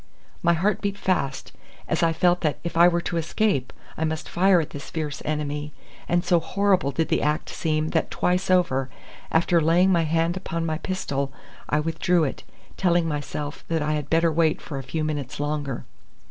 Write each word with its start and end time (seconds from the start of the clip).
My 0.41 0.53
heart 0.53 0.81
beat 0.81 0.97
fast 0.97 1.51
as 1.87 2.01
I 2.01 2.11
felt 2.11 2.41
that 2.41 2.57
if 2.63 2.75
I 2.75 2.87
were 2.87 3.01
to 3.01 3.17
escape 3.17 3.71
I 3.95 4.03
must 4.03 4.27
fire 4.27 4.59
at 4.59 4.71
this 4.71 4.89
fierce 4.89 5.21
enemy, 5.25 5.73
and 6.09 6.25
so 6.25 6.39
horrible 6.39 6.89
did 6.89 7.09
the 7.09 7.21
act 7.21 7.49
seem 7.49 7.89
that 7.89 8.09
twice 8.09 8.49
over, 8.49 8.89
after 9.31 9.61
laying 9.61 9.91
my 9.91 10.05
hand 10.05 10.35
upon 10.35 10.65
my 10.65 10.79
pistol, 10.79 11.31
I 11.69 11.79
withdrew 11.81 12.23
it, 12.23 12.41
telling 12.77 13.07
myself 13.07 13.63
that 13.67 13.83
I 13.83 13.91
had 13.93 14.09
better 14.09 14.31
wait 14.31 14.59
for 14.59 14.79
a 14.79 14.83
few 14.83 15.03
minutes 15.03 15.39
longer. 15.39 15.85